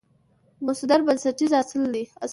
مصدر 0.67 0.99
بنسټیز 1.05 1.51
اصل 1.61 1.81
دئ. 1.93 2.05